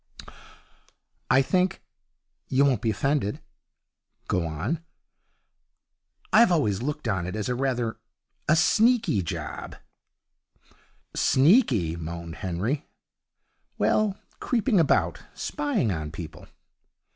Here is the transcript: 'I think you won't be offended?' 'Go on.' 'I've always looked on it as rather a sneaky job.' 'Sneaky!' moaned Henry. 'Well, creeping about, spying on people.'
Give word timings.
'I 1.29 1.43
think 1.43 1.83
you 2.47 2.65
won't 2.65 2.81
be 2.81 2.89
offended?' 2.89 3.39
'Go 4.27 4.47
on.' 4.47 4.83
'I've 6.33 6.51
always 6.51 6.81
looked 6.81 7.07
on 7.07 7.27
it 7.27 7.35
as 7.35 7.49
rather 7.51 7.97
a 8.47 8.55
sneaky 8.55 9.21
job.' 9.21 9.75
'Sneaky!' 11.15 11.97
moaned 11.97 12.37
Henry. 12.37 12.87
'Well, 13.77 14.17
creeping 14.39 14.79
about, 14.79 15.21
spying 15.35 15.91
on 15.91 16.09
people.' 16.09 16.47